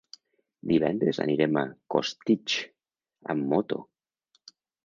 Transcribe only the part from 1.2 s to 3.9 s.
anirem a Costitx amb moto.